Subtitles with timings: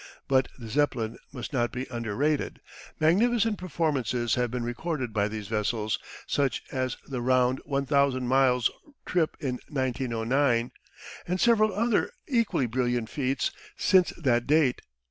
[0.27, 2.59] But the Zeppelin must not be under rated.
[2.99, 8.71] Magnificent performances have been recorded by these vessels, such as the round 1,000 miles'
[9.05, 10.71] trip in 1909,
[11.27, 14.81] and several other equally brilliant feats since that date.